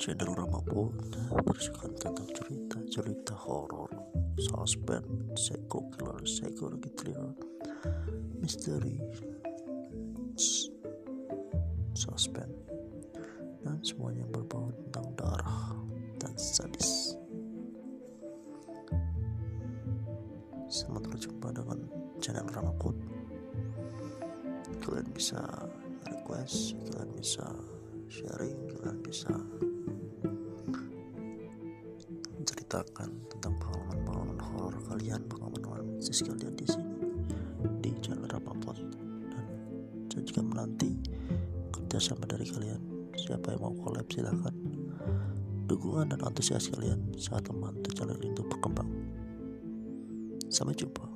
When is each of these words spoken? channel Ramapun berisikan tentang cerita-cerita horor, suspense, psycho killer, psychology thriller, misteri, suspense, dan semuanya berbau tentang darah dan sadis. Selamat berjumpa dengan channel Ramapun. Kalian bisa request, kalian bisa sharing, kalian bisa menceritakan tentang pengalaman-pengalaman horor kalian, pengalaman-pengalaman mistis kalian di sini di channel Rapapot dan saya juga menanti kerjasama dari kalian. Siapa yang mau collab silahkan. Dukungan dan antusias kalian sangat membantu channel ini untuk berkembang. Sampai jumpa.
channel 0.00 0.32
Ramapun 0.32 0.96
berisikan 1.44 1.92
tentang 2.00 2.24
cerita-cerita 2.32 3.36
horor, 3.36 3.92
suspense, 4.40 5.36
psycho 5.36 5.92
killer, 5.92 6.16
psychology 6.24 6.88
thriller, 6.96 7.36
misteri, 8.40 8.96
suspense, 11.92 12.64
dan 13.60 13.76
semuanya 13.84 14.24
berbau 14.32 14.72
tentang 14.88 15.04
darah 15.20 15.76
dan 16.16 16.32
sadis. 16.32 17.20
Selamat 20.72 21.12
berjumpa 21.12 21.52
dengan 21.52 21.78
channel 22.24 22.48
Ramapun. 22.48 22.96
Kalian 24.80 25.12
bisa 25.12 25.44
request, 26.08 26.72
kalian 26.88 27.12
bisa 27.20 27.44
sharing, 28.08 28.56
kalian 28.80 28.96
bisa 29.04 29.36
menceritakan 32.70 33.10
tentang 33.34 33.54
pengalaman-pengalaman 33.58 34.38
horor 34.38 34.78
kalian, 34.86 35.26
pengalaman-pengalaman 35.26 35.98
mistis 35.98 36.22
kalian 36.22 36.54
di 36.54 36.62
sini 36.70 36.94
di 37.82 37.90
channel 37.98 38.30
Rapapot 38.30 38.78
dan 39.26 39.42
saya 40.06 40.22
juga 40.22 40.46
menanti 40.46 40.94
kerjasama 41.74 42.30
dari 42.30 42.46
kalian. 42.46 42.78
Siapa 43.18 43.58
yang 43.58 43.66
mau 43.66 43.74
collab 43.74 44.06
silahkan. 44.06 44.54
Dukungan 45.66 46.14
dan 46.14 46.22
antusias 46.22 46.70
kalian 46.70 47.10
sangat 47.18 47.50
membantu 47.50 47.90
channel 47.90 48.14
ini 48.22 48.38
untuk 48.38 48.46
berkembang. 48.54 48.86
Sampai 50.46 50.78
jumpa. 50.78 51.09